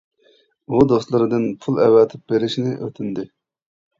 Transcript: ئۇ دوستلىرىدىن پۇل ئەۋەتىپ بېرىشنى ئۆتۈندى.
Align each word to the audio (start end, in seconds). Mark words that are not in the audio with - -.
ئۇ 0.71 0.79
دوستلىرىدىن 0.91 1.43
پۇل 1.65 1.77
ئەۋەتىپ 1.85 2.33
بېرىشنى 2.33 2.75
ئۆتۈندى. 2.87 3.27